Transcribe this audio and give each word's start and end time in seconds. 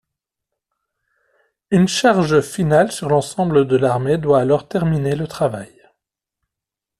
Une 1.69 1.87
charge 1.87 2.41
finale 2.41 2.91
sur 2.91 3.07
l'ensemble 3.07 3.67
de 3.67 3.77
l'armée 3.77 4.17
doit 4.17 4.41
alors 4.41 4.67
terminer 4.67 5.15
le 5.15 5.27
travail. 5.27 5.69